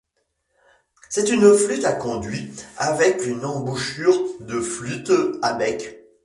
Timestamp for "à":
1.85-1.93, 5.43-5.53